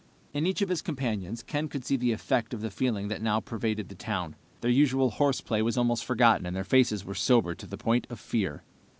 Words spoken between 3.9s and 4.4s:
town.